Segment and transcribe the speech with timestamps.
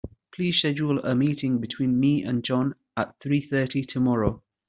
[0.31, 4.41] Please schedule a meeting between me and John at three thirty tomorrow.